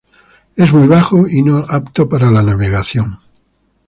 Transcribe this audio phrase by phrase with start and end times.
[0.55, 3.05] Es muy bajo y no apto para la navegación.